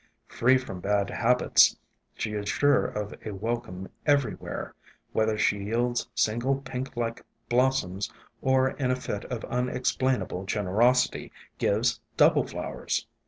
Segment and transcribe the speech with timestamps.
[0.25, 1.77] Free from bad habits,
[2.15, 4.73] she is sure of a welcome everywhere,
[5.11, 8.11] whether she yields single pink like blossoms,
[8.41, 13.05] or in a fit of un explainable generosity gives double flowers.